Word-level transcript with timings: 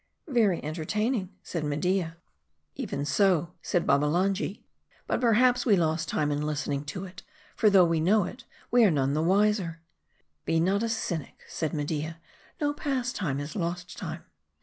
"Very 0.27 0.63
entertaining," 0.63 1.29
said 1.43 1.63
Media." 1.63 2.17
Even 2.75 3.05
so," 3.05 3.53
said 3.61 3.85
Babbalanja." 3.85 4.57
But 5.07 5.21
perhaps 5.21 5.63
we 5.63 5.75
lost 5.75 6.09
time 6.09 6.31
in 6.31 6.41
listening 6.41 6.85
to 6.85 7.05
it; 7.05 7.21
for 7.55 7.69
though 7.69 7.85
we 7.85 7.99
know 7.99 8.23
it, 8.23 8.43
we 8.71 8.83
are 8.83 8.89
none 8.89 9.13
the 9.13 9.21
wiser." 9.21 9.79
"Be 10.43 10.59
not 10.59 10.81
a 10.81 10.89
cynic," 10.89 11.43
said 11.47 11.71
Media. 11.75 12.17
"'No 12.59 12.73
pastime 12.73 13.39
is 13.39 13.55
lost 13.55 13.95
time." 13.95 14.23